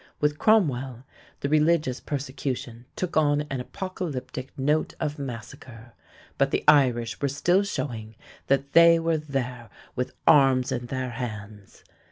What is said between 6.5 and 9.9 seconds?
Irish were still showing that they were there